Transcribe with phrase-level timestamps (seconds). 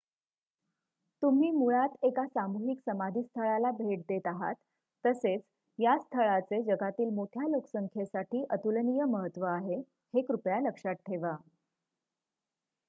[1.21, 4.55] तुम्ही मुळात एका सामूहिक समाधीस्थळाला भेट देत आहात
[5.05, 5.41] तसेच
[5.79, 9.79] या स्थळाचे जगातील मोठ्या लोकसंख्येसाठी अतुलनिय महत्त्व आहे
[10.13, 11.35] हे कृपया लक्षात ठेवा